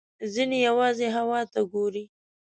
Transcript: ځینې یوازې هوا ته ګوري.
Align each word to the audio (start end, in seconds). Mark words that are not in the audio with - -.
ځینې 0.33 0.57
یوازې 0.67 1.07
هوا 1.17 1.39
ته 1.51 1.59
ګوري. 1.71 2.05